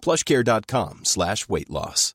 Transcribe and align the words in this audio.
plushcare.com 0.00 1.00
slash 1.04 1.48
weight 1.48 1.70
loss. 1.70 2.14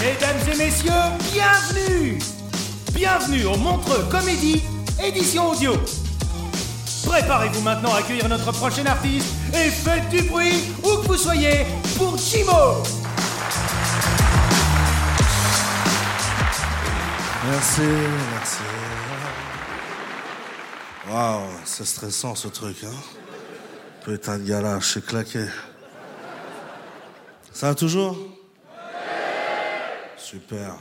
Mesdames 0.00 0.52
et 0.52 0.56
messieurs, 0.58 0.92
bienvenue 1.32 2.18
Bienvenue 2.94 3.44
au 3.46 3.56
Montreux 3.56 4.04
Comédie, 4.08 4.62
édition 5.02 5.50
audio. 5.50 5.72
Préparez-vous 7.04 7.60
maintenant 7.62 7.92
à 7.92 7.98
accueillir 7.98 8.28
notre 8.28 8.52
prochain 8.52 8.86
artiste 8.86 9.34
et 9.52 9.68
faites 9.68 10.08
du 10.10 10.22
bruit 10.22 10.62
où 10.84 11.02
que 11.02 11.08
vous 11.08 11.16
soyez 11.16 11.66
pour 11.98 12.16
Chimo 12.16 12.82
Merci, 17.50 17.82
merci. 18.32 18.83
Waouh, 21.08 21.42
c'est 21.64 21.84
stressant 21.84 22.34
ce 22.34 22.48
truc, 22.48 22.78
hein. 22.84 22.94
Putain 24.04 24.38
de 24.38 24.44
gala, 24.44 24.80
je 24.80 24.86
suis 24.86 25.02
claqué. 25.02 25.44
Ça 27.52 27.68
va 27.68 27.74
toujours? 27.74 28.16
Super. 30.16 30.76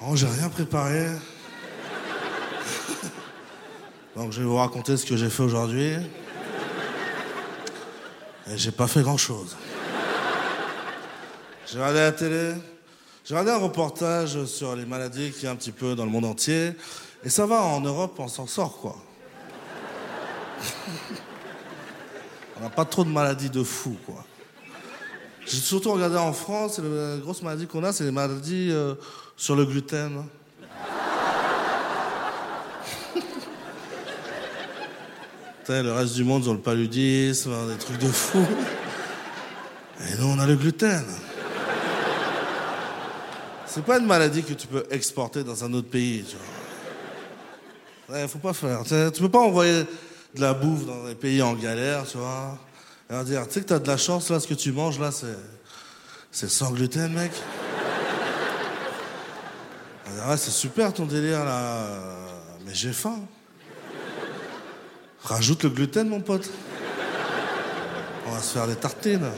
Oh, 0.00 0.16
j'ai 0.16 0.26
rien 0.26 0.48
préparé. 0.48 1.06
Donc 4.16 4.32
je 4.32 4.40
vais 4.40 4.46
vous 4.46 4.56
raconter 4.56 4.96
ce 4.96 5.06
que 5.06 5.16
j'ai 5.16 5.30
fait 5.30 5.44
aujourd'hui. 5.44 5.94
Et 8.50 8.56
j'ai 8.56 8.72
pas 8.72 8.88
fait 8.88 9.02
grand 9.02 9.16
chose. 9.16 9.56
J'ai 11.66 11.78
regardé 11.78 12.00
la 12.00 12.12
télé, 12.12 12.54
j'ai 13.24 13.34
regardé 13.34 13.52
un 13.52 13.64
reportage 13.64 14.44
sur 14.46 14.74
les 14.74 14.84
maladies 14.84 15.30
qu'il 15.30 15.44
y 15.44 15.46
a 15.46 15.52
un 15.52 15.56
petit 15.56 15.70
peu 15.70 15.94
dans 15.94 16.04
le 16.04 16.10
monde 16.10 16.24
entier. 16.24 16.72
Et 17.24 17.28
ça 17.28 17.46
va, 17.46 17.62
en 17.62 17.80
Europe, 17.80 18.16
on 18.18 18.26
s'en 18.26 18.48
sort, 18.48 18.78
quoi. 18.78 18.96
on 22.58 22.62
n'a 22.62 22.70
pas 22.70 22.84
trop 22.84 23.04
de 23.04 23.10
maladies 23.10 23.48
de 23.48 23.62
fou, 23.62 23.96
quoi. 24.04 24.24
J'ai 25.46 25.58
surtout 25.58 25.92
regardé 25.92 26.16
en 26.16 26.32
France, 26.32 26.80
et 26.80 26.82
la 26.82 27.18
grosse 27.18 27.42
maladie 27.42 27.68
qu'on 27.68 27.84
a, 27.84 27.92
c'est 27.92 28.02
les 28.02 28.10
maladies 28.10 28.70
euh, 28.72 28.96
sur 29.36 29.54
le 29.54 29.66
gluten. 29.66 30.24
Le 35.68 35.92
reste 35.92 36.14
du 36.14 36.24
monde, 36.24 36.42
ils 36.44 36.50
ont 36.50 36.54
le 36.54 36.58
paludisme, 36.58 37.52
des 37.68 37.78
trucs 37.78 37.98
de 37.98 38.08
fou. 38.08 38.44
Et 40.00 40.16
nous, 40.18 40.26
on 40.26 40.38
a 40.38 40.46
le 40.46 40.56
gluten. 40.56 41.04
C'est 43.74 43.84
pas 43.84 43.98
une 43.98 44.06
maladie 44.06 44.42
que 44.42 44.52
tu 44.52 44.66
peux 44.66 44.84
exporter 44.90 45.42
dans 45.42 45.64
un 45.64 45.72
autre 45.72 45.88
pays, 45.88 46.24
tu. 46.28 46.36
Ouais, 48.12 48.28
faut 48.28 48.38
pas 48.38 48.52
faire. 48.52 48.82
Tu 48.84 49.22
peux 49.22 49.30
pas 49.30 49.38
envoyer 49.38 49.86
de 50.34 50.40
la 50.40 50.52
bouffe 50.52 50.84
dans 50.84 51.06
des 51.06 51.14
pays 51.14 51.40
en 51.40 51.54
galère, 51.54 52.04
tu 52.06 52.18
vois. 52.18 52.58
Et 53.08 53.14
leur 53.14 53.24
dire, 53.24 53.46
tu 53.46 53.54
sais 53.54 53.60
que 53.60 53.66
t'as 53.66 53.78
de 53.78 53.88
la 53.88 53.96
chance, 53.96 54.28
là, 54.28 54.40
ce 54.40 54.46
que 54.46 54.52
tu 54.52 54.72
manges, 54.72 55.00
là, 55.00 55.10
c'est. 55.10 55.38
C'est 56.30 56.50
sans 56.50 56.70
gluten, 56.70 57.12
mec. 57.12 57.32
On 60.06 60.30
ouais, 60.30 60.36
c'est 60.36 60.50
super 60.50 60.92
ton 60.92 61.06
délire, 61.06 61.42
là. 61.42 61.86
Mais 62.66 62.74
j'ai 62.74 62.92
faim. 62.92 63.20
Rajoute 65.22 65.62
le 65.62 65.70
gluten, 65.70 66.08
mon 66.08 66.20
pote. 66.20 66.50
On 68.26 68.32
va 68.32 68.40
se 68.40 68.52
faire 68.52 68.66
des 68.66 68.76
tartines. 68.76 69.30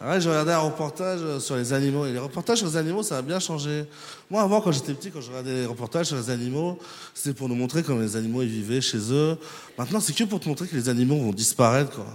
J'ai 0.00 0.30
regardé 0.30 0.52
un 0.52 0.60
reportage 0.60 1.20
sur 1.40 1.56
les 1.56 1.74
animaux. 1.74 2.06
Et 2.06 2.12
les 2.12 2.18
reportages 2.18 2.58
sur 2.58 2.66
les 2.66 2.76
animaux, 2.76 3.02
ça 3.02 3.18
a 3.18 3.22
bien 3.22 3.38
changé. 3.38 3.84
Moi, 4.30 4.40
avant, 4.40 4.62
quand 4.62 4.72
j'étais 4.72 4.94
petit, 4.94 5.10
quand 5.10 5.20
je 5.20 5.28
regardais 5.28 5.52
les 5.52 5.66
reportages 5.66 6.06
sur 6.06 6.16
les 6.16 6.30
animaux, 6.30 6.78
c'était 7.14 7.34
pour 7.34 7.50
nous 7.50 7.54
montrer 7.54 7.82
comment 7.82 8.00
les 8.00 8.16
animaux 8.16 8.40
ils 8.40 8.48
vivaient 8.48 8.80
chez 8.80 9.12
eux. 9.12 9.36
Maintenant, 9.76 10.00
c'est 10.00 10.14
que 10.14 10.24
pour 10.24 10.40
te 10.40 10.48
montrer 10.48 10.66
que 10.66 10.74
les 10.74 10.88
animaux 10.88 11.18
vont 11.18 11.32
disparaître, 11.32 11.94
quoi. 11.94 12.06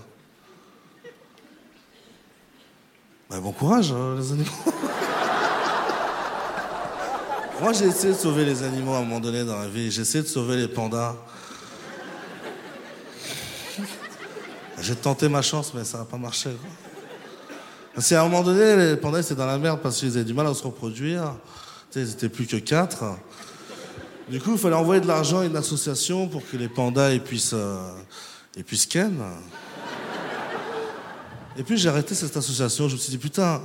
Bah, 3.29 3.39
bon 3.39 3.51
courage, 3.51 3.91
hein, 3.91 4.15
les 4.17 4.31
animaux. 4.31 4.49
Moi, 7.61 7.71
j'ai 7.73 7.85
essayé 7.85 8.13
de 8.13 8.17
sauver 8.17 8.45
les 8.45 8.63
animaux 8.63 8.93
à 8.93 8.97
un 8.97 9.01
moment 9.01 9.19
donné 9.19 9.45
dans 9.45 9.59
la 9.59 9.67
vie. 9.67 9.91
J'ai 9.91 10.01
essayé 10.01 10.23
de 10.23 10.27
sauver 10.27 10.57
les 10.57 10.67
pandas. 10.67 11.15
J'ai 14.81 14.95
tenté 14.95 15.29
ma 15.29 15.43
chance, 15.43 15.71
mais 15.73 15.83
ça 15.83 15.99
n'a 15.99 16.05
pas 16.05 16.17
marché. 16.17 16.49
Parce 17.95 18.09
qu'à 18.09 18.21
un 18.21 18.25
moment 18.25 18.43
donné, 18.43 18.75
les 18.75 18.97
pandas 18.97 19.21
étaient 19.21 19.35
dans 19.35 19.45
la 19.45 19.57
merde 19.57 19.79
parce 19.81 19.97
qu'ils 19.97 20.09
avaient 20.15 20.25
du 20.25 20.33
mal 20.33 20.45
à 20.47 20.53
se 20.53 20.63
reproduire. 20.63 21.33
Ils 21.95 22.11
étaient 22.11 22.27
plus 22.27 22.45
que 22.45 22.57
quatre. 22.57 23.05
Du 24.29 24.41
coup, 24.41 24.51
il 24.51 24.57
fallait 24.57 24.75
envoyer 24.75 24.99
de 24.99 25.07
l'argent 25.07 25.39
à 25.39 25.45
une 25.45 25.55
association 25.55 26.27
pour 26.27 26.41
que 26.45 26.57
les 26.57 26.67
pandas 26.67 27.13
ils 27.13 27.21
puissent, 27.23 27.53
euh, 27.53 27.89
puissent 28.65 28.85
ken. 28.85 29.17
Et 31.57 31.63
puis 31.63 31.77
j'ai 31.77 31.87
arrêté 31.87 32.13
cette 32.15 32.35
association. 32.35 32.89
Je 32.89 32.95
me 32.95 32.99
suis 32.99 33.11
dit, 33.11 33.17
putain, 33.17 33.61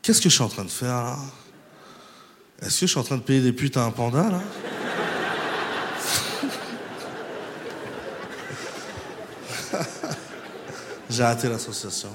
qu'est-ce 0.00 0.22
que 0.22 0.30
je 0.30 0.34
suis 0.34 0.44
en 0.44 0.48
train 0.48 0.64
de 0.64 0.70
faire 0.70 0.88
là? 0.88 1.18
Est-ce 2.62 2.80
que 2.80 2.86
je 2.86 2.92
suis 2.92 2.98
en 2.98 3.04
train 3.04 3.18
de 3.18 3.22
payer 3.22 3.42
des 3.42 3.52
putes 3.52 3.76
à 3.76 3.84
un 3.84 3.90
panda 3.90 4.30
là? 4.30 4.40
J'ai 11.10 11.22
arrêté 11.22 11.50
l'association. 11.50 12.08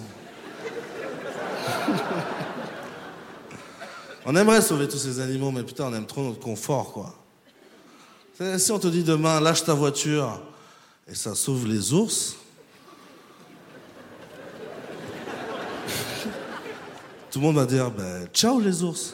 On 4.26 4.34
aimerait 4.36 4.62
sauver 4.62 4.88
tous 4.88 5.00
ces 5.00 5.20
animaux, 5.20 5.52
mais 5.52 5.64
putain, 5.64 5.86
on 5.86 5.94
aime 5.94 6.06
trop 6.06 6.24
notre 6.24 6.40
confort, 6.40 6.94
quoi. 6.94 7.14
Si 8.58 8.72
on 8.72 8.80
te 8.80 8.88
dit 8.88 9.04
demain, 9.04 9.42
lâche 9.42 9.66
ta 9.66 9.74
voiture, 9.74 10.42
et 11.08 11.16
ça 11.16 11.36
sauve 11.36 11.68
les 11.68 11.92
ours, 11.92 12.38
tout 17.32 17.40
le 17.40 17.46
monde 17.46 17.58
va 17.58 17.66
dire, 17.66 17.92
ben, 17.92 18.26
ciao 18.34 18.62
les 18.62 18.82
ours. 18.82 19.14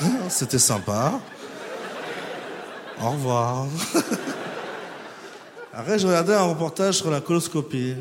C'était 0.28 0.60
sympa. 0.60 1.14
Au 3.02 3.10
revoir. 3.10 3.66
Après, 5.74 5.98
je 5.98 6.06
regardais 6.06 6.34
un 6.34 6.44
reportage 6.44 6.98
sur 6.98 7.10
la 7.10 7.20
coloscopie. 7.20 7.96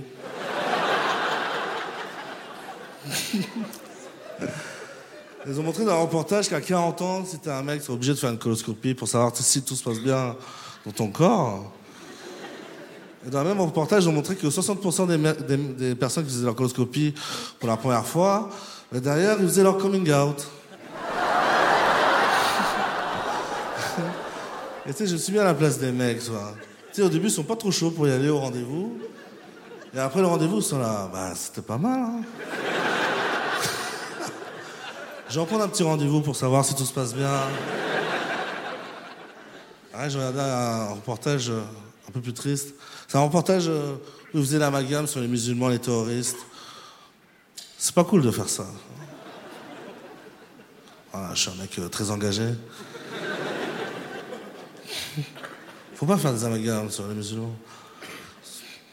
Ils 5.47 5.59
ont 5.59 5.63
montré 5.63 5.85
dans 5.85 5.93
un 5.93 6.01
reportage 6.01 6.49
qu'à 6.49 6.61
40 6.61 7.01
ans, 7.01 7.25
si 7.25 7.39
t'es 7.39 7.49
un 7.49 7.63
mec, 7.63 7.81
t'es 7.81 7.91
obligé 7.91 8.13
de 8.13 8.17
faire 8.17 8.29
une 8.29 8.37
coloscopie 8.37 8.93
pour 8.93 9.07
savoir 9.07 9.35
si 9.35 9.61
tout 9.61 9.75
se 9.75 9.83
passe 9.83 9.99
bien 9.99 10.35
dans 10.85 10.91
ton 10.91 11.07
corps. 11.07 11.71
Et 13.25 13.29
dans 13.29 13.43
le 13.43 13.49
même 13.49 13.61
reportage, 13.61 14.03
ils 14.03 14.09
ont 14.09 14.13
montré 14.13 14.35
que 14.35 14.47
60% 14.47 15.77
des, 15.77 15.95
personnes 15.95 16.25
qui 16.25 16.31
faisaient 16.31 16.45
leur 16.45 16.55
coloscopie 16.55 17.13
pour 17.59 17.69
la 17.69 17.77
première 17.77 18.05
fois, 18.05 18.49
derrière, 18.91 19.37
ils 19.39 19.47
faisaient 19.47 19.63
leur 19.63 19.77
coming 19.77 20.11
out. 20.11 20.37
Et 24.85 24.93
tu 24.93 24.97
sais, 24.97 25.07
je 25.07 25.15
suis 25.15 25.33
mis 25.33 25.39
à 25.39 25.45
la 25.45 25.53
place 25.53 25.79
des 25.79 25.91
mecs, 25.91 26.23
tu 26.23 26.31
vois. 26.31 26.53
Tu 26.93 26.95
sais, 26.95 27.01
au 27.01 27.09
début, 27.09 27.27
ils 27.27 27.31
sont 27.31 27.43
pas 27.43 27.55
trop 27.55 27.71
chauds 27.71 27.91
pour 27.91 28.07
y 28.07 28.11
aller 28.11 28.29
au 28.29 28.39
rendez-vous. 28.39 28.97
Et 29.93 29.99
après 29.99 30.21
le 30.21 30.27
rendez-vous, 30.27 30.57
ils 30.57 30.63
sont 30.63 30.79
là, 30.79 31.09
bah, 31.11 31.33
c'était 31.35 31.61
pas 31.61 31.77
mal, 31.77 31.99
hein. 31.99 32.21
Je 35.29 35.35
vais 35.35 35.41
en 35.41 35.45
prendre 35.45 35.63
un 35.63 35.67
petit 35.67 35.83
rendez-vous 35.83 36.21
pour 36.21 36.35
savoir 36.35 36.65
si 36.65 36.73
tout 36.73 36.85
se 36.85 36.91
passe 36.91 37.13
bien. 37.13 37.29
Ouais, 39.95 40.09
je 40.09 40.17
regardais 40.17 40.41
un 40.41 40.87
reportage 40.87 41.51
euh, 41.51 41.61
un 42.07 42.11
peu 42.11 42.19
plus 42.19 42.33
triste. 42.33 42.73
C'est 43.07 43.15
un 43.15 43.21
reportage 43.21 43.67
euh, 43.67 43.93
où 44.33 44.39
ils 44.39 44.43
faisaient 44.43 44.57
l'amalgame 44.57 45.05
sur 45.05 45.19
les 45.19 45.27
musulmans, 45.27 45.67
les 45.67 45.77
terroristes. 45.77 46.39
C'est 47.77 47.93
pas 47.93 48.03
cool 48.03 48.23
de 48.23 48.31
faire 48.31 48.49
ça. 48.49 48.65
Voilà, 51.11 51.35
je 51.35 51.41
suis 51.41 51.51
un 51.51 51.61
mec 51.61 51.77
euh, 51.77 51.89
très 51.89 52.09
engagé. 52.09 52.47
Faut 55.93 56.07
pas 56.07 56.17
faire 56.17 56.33
des 56.33 56.43
amalgames 56.43 56.89
sur 56.89 57.07
les 57.07 57.13
musulmans. 57.13 57.53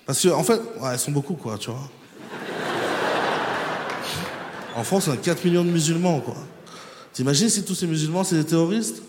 Parce 0.04 0.20
que, 0.20 0.28
en 0.28 0.44
fait, 0.44 0.60
ouais, 0.80 0.96
ils 0.96 0.98
sont 0.98 1.12
beaucoup, 1.12 1.34
quoi, 1.34 1.56
tu 1.56 1.70
vois. 1.70 1.88
En 4.76 4.84
France, 4.84 5.08
on 5.08 5.12
a 5.12 5.17
4 5.17 5.43
millions 5.46 5.64
de 5.64 5.70
musulmans, 5.70 6.20
quoi. 6.20 6.37
T'imagines 7.14 7.49
si 7.49 7.64
tous 7.64 7.75
ces 7.75 7.87
musulmans, 7.87 8.25
c'est 8.25 8.37
des 8.37 8.44
terroristes 8.44 9.02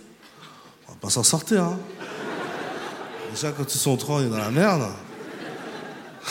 On 0.88 0.94
va 0.94 0.98
pas 1.02 1.10
s'en 1.10 1.24
sortir, 1.24 1.66
hein. 1.66 1.78
Déjà, 3.34 3.52
quand 3.52 3.66
ils 3.75 3.78
sont 3.78 3.92
au 3.92 4.14
on 4.14 4.22
est 4.22 4.30
dans 4.30 4.38
la 4.38 4.50
merde. 4.50 4.88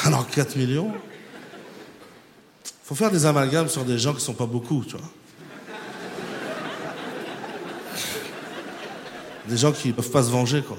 Alors 0.05 0.27
4 0.27 0.57
millions 0.57 0.91
Faut 2.83 2.95
faire 2.95 3.11
des 3.11 3.27
amalgames 3.27 3.69
sur 3.69 3.85
des 3.85 3.99
gens 3.99 4.15
qui 4.15 4.23
sont 4.23 4.33
pas 4.33 4.47
beaucoup, 4.47 4.83
tu 4.87 4.97
vois. 4.97 5.07
Des 9.47 9.57
gens 9.59 9.71
qui 9.71 9.93
peuvent 9.93 10.11
pas 10.11 10.23
se 10.23 10.31
venger, 10.31 10.63
quoi. 10.63 10.79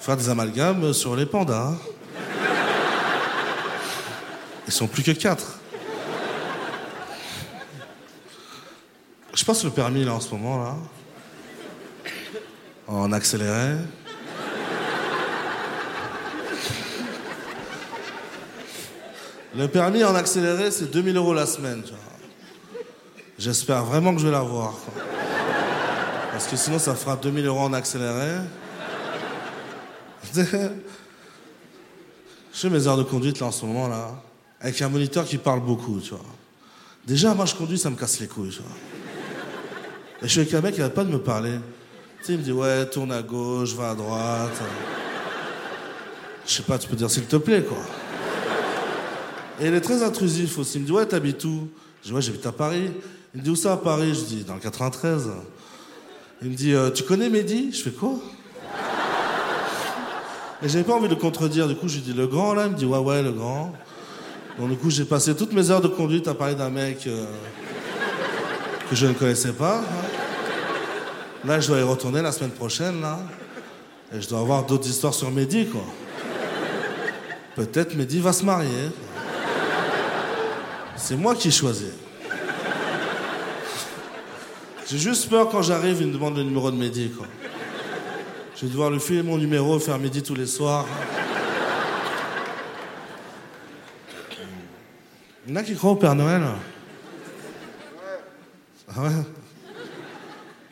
Faire 0.00 0.18
des 0.18 0.28
amalgames 0.28 0.92
sur 0.92 1.16
les 1.16 1.24
pandas. 1.24 1.70
hein. 1.70 1.78
Ils 4.66 4.72
sont 4.72 4.86
plus 4.86 5.02
que 5.02 5.12
4. 5.12 5.60
Je 9.44 9.46
passe 9.46 9.62
le 9.62 9.68
permis 9.68 10.06
là 10.06 10.14
en 10.14 10.20
ce 10.20 10.30
moment 10.30 10.64
là. 10.64 10.74
En 12.86 13.12
accéléré. 13.12 13.74
Le 19.54 19.68
permis 19.68 20.02
en 20.02 20.14
accéléré, 20.14 20.70
c'est 20.70 20.90
2000 20.90 21.18
euros 21.18 21.34
la 21.34 21.44
semaine. 21.44 21.82
J'espère 23.38 23.84
vraiment 23.84 24.14
que 24.14 24.20
je 24.22 24.24
vais 24.24 24.32
l'avoir. 24.32 24.76
Parce 26.32 26.46
que 26.46 26.56
sinon, 26.56 26.78
ça 26.78 26.94
fera 26.94 27.16
2000 27.16 27.44
euros 27.44 27.64
en 27.64 27.74
accéléré. 27.74 28.38
Je 30.34 30.40
fais 32.54 32.70
mes 32.70 32.86
heures 32.86 32.96
de 32.96 33.02
conduite 33.02 33.40
là 33.40 33.48
en 33.48 33.52
ce 33.52 33.66
moment 33.66 33.88
là, 33.88 34.22
avec 34.58 34.80
un 34.80 34.88
moniteur 34.88 35.26
qui 35.26 35.36
parle 35.36 35.60
beaucoup, 35.60 36.00
tu 36.00 36.12
vois. 36.12 36.20
Déjà, 37.06 37.34
moi 37.34 37.44
je 37.44 37.54
conduis, 37.54 37.76
ça 37.76 37.90
me 37.90 37.96
casse 37.96 38.20
les 38.20 38.26
couilles. 38.26 38.58
Et 40.24 40.26
je 40.26 40.32
suis 40.32 40.40
avec 40.40 40.54
un 40.54 40.60
mec 40.62 40.72
qui 40.72 40.80
n'arrête 40.80 40.94
pas 40.94 41.04
de 41.04 41.10
me 41.12 41.18
parler. 41.18 41.52
Tu 42.20 42.24
sais, 42.24 42.32
il 42.32 42.38
me 42.38 42.44
dit 42.44 42.52
ouais, 42.52 42.86
tourne 42.86 43.12
à 43.12 43.20
gauche, 43.20 43.74
va 43.74 43.90
à 43.90 43.94
droite. 43.94 44.58
Je 46.46 46.52
sais 46.52 46.62
pas, 46.62 46.78
tu 46.78 46.88
peux 46.88 46.96
dire 46.96 47.10
s'il 47.10 47.24
te 47.24 47.36
plaît, 47.36 47.62
quoi. 47.62 47.76
Et 49.60 49.66
il 49.66 49.74
est 49.74 49.82
très 49.82 50.02
intrusif 50.02 50.58
aussi. 50.58 50.78
Il 50.78 50.80
me 50.80 50.86
dit 50.86 50.92
ouais, 50.92 51.04
t'habites 51.04 51.44
où? 51.44 51.68
Je 52.02 52.08
dis 52.08 52.14
ouais, 52.14 52.22
j'habite 52.22 52.46
à 52.46 52.52
Paris. 52.52 52.90
Il 53.34 53.40
me 53.40 53.44
dit 53.44 53.50
où 53.50 53.56
ça 53.56 53.74
à 53.74 53.76
Paris? 53.76 54.14
Je 54.14 54.20
dis 54.24 54.44
dans 54.44 54.54
le 54.54 54.60
93. 54.60 55.28
Il 56.42 56.50
me 56.50 56.54
dit 56.54 56.72
euh, 56.72 56.90
tu 56.90 57.02
connais 57.02 57.28
Mehdi? 57.28 57.70
Je 57.72 57.82
fais 57.82 57.90
quoi? 57.90 58.14
Et 60.62 60.68
j'avais 60.70 60.84
pas 60.84 60.94
envie 60.94 61.08
de 61.08 61.14
le 61.14 61.20
contredire. 61.20 61.68
Du 61.68 61.76
coup, 61.76 61.86
je 61.86 61.96
lui 61.96 62.02
dis 62.02 62.14
le 62.14 62.26
grand 62.26 62.54
là? 62.54 62.64
Il 62.64 62.72
me 62.72 62.76
dit 62.76 62.86
ouais, 62.86 62.98
ouais, 62.98 63.22
le 63.22 63.32
grand. 63.32 63.74
Donc 64.58 64.70
du 64.70 64.76
coup, 64.76 64.88
j'ai 64.88 65.04
passé 65.04 65.36
toutes 65.36 65.52
mes 65.52 65.70
heures 65.70 65.82
de 65.82 65.88
conduite 65.88 66.28
à 66.28 66.34
parler 66.34 66.54
d'un 66.54 66.70
mec 66.70 67.06
euh, 67.06 67.26
que 68.88 68.96
je 68.96 69.06
ne 69.06 69.12
connaissais 69.12 69.52
pas. 69.52 69.80
hein. 69.80 70.13
Là, 71.46 71.60
je 71.60 71.68
dois 71.68 71.78
y 71.78 71.82
retourner 71.82 72.22
la 72.22 72.32
semaine 72.32 72.52
prochaine, 72.52 73.02
là. 73.02 73.18
Et 74.14 74.20
je 74.20 74.28
dois 74.28 74.40
avoir 74.40 74.64
d'autres 74.64 74.88
histoires 74.88 75.12
sur 75.12 75.30
Mehdi, 75.30 75.66
quoi. 75.66 75.84
Peut-être 77.54 77.94
Mehdi 77.94 78.20
va 78.20 78.32
se 78.32 78.44
marier. 78.44 78.90
C'est 80.96 81.16
moi 81.16 81.34
qui 81.34 81.52
choisis. 81.52 81.92
J'ai 84.88 84.98
juste 84.98 85.28
peur 85.28 85.48
quand 85.50 85.62
j'arrive, 85.62 85.98
il 86.00 86.08
me 86.08 86.12
demande 86.12 86.36
le 86.36 86.44
numéro 86.44 86.70
de 86.70 86.76
Mehdi, 86.76 87.10
quoi. 87.10 87.26
Je 88.56 88.62
vais 88.62 88.72
devoir 88.72 88.90
lui 88.90 89.00
filer 89.00 89.22
mon 89.22 89.36
numéro, 89.36 89.78
faire 89.78 89.98
Mehdi 89.98 90.22
tous 90.22 90.34
les 90.34 90.46
soirs. 90.46 90.86
Il 95.46 95.50
y 95.50 95.52
en 95.52 95.56
a 95.56 95.62
qui 95.62 95.74
croient 95.74 95.90
au 95.90 95.96
Père 95.96 96.14
Noël. 96.14 96.42
Ah 98.96 99.02
ouais? 99.02 99.10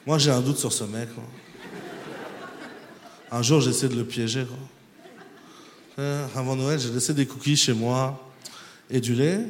Moi, 0.06 0.18
j'ai 0.18 0.30
un 0.30 0.40
doute 0.40 0.58
sur 0.58 0.72
ce 0.72 0.84
mec. 0.84 1.08
quoi. 1.14 1.24
Un 3.30 3.42
jour, 3.42 3.60
j'ai 3.60 3.70
essayé 3.70 3.88
de 3.88 3.96
le 3.96 4.04
piéger. 4.04 4.44
quoi. 4.44 4.56
Euh, 5.98 6.26
avant 6.36 6.56
Noël, 6.56 6.80
j'ai 6.80 6.90
laissé 6.90 7.14
des 7.14 7.26
cookies 7.26 7.56
chez 7.56 7.72
moi 7.72 8.18
et 8.90 9.00
du 9.00 9.14
lait, 9.14 9.40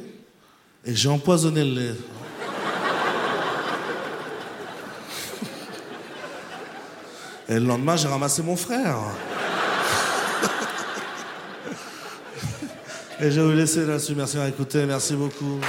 et 0.85 0.93
j'ai 0.95 1.09
empoisonné 1.09 1.63
le 1.63 1.71
lait. 1.73 1.95
Et 7.49 7.55
le 7.55 7.65
lendemain, 7.65 7.95
j'ai 7.97 8.07
ramassé 8.07 8.41
mon 8.41 8.55
frère. 8.55 8.97
Et 13.19 13.31
je 13.31 13.39
vais 13.39 13.45
vous 13.47 13.51
laisser 13.57 13.85
là-dessus. 13.85 14.15
Merci 14.15 14.33
d'avoir 14.33 14.49
écouté. 14.49 14.85
Merci 14.85 15.15
beaucoup. 15.15 15.59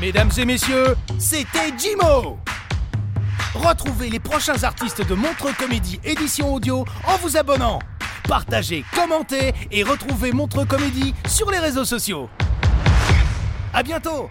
Mesdames 0.00 0.30
et 0.36 0.44
messieurs, 0.44 0.96
c'était 1.20 1.76
Jimo 1.78 2.38
Retrouvez 3.54 4.08
les 4.08 4.18
prochains 4.18 4.62
artistes 4.64 5.06
de 5.06 5.14
Montre 5.14 5.54
Comédie 5.56 6.00
édition 6.02 6.54
audio 6.54 6.84
en 7.06 7.16
vous 7.18 7.36
abonnant. 7.36 7.78
Partagez, 8.26 8.84
commentez 8.94 9.52
et 9.70 9.82
retrouvez 9.82 10.32
Montre 10.32 10.64
Comédie 10.64 11.14
sur 11.28 11.50
les 11.50 11.58
réseaux 11.58 11.84
sociaux. 11.84 12.30
À 13.74 13.82
bientôt 13.82 14.30